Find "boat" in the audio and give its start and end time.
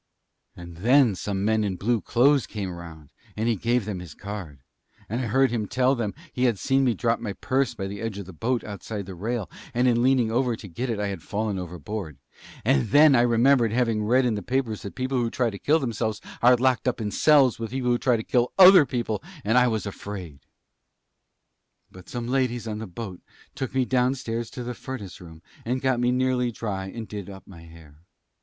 8.33-8.63, 22.87-23.21